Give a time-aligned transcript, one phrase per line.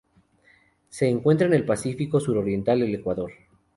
[0.89, 3.33] Se encuentra en el Pacífico suroriental: el Ecuador.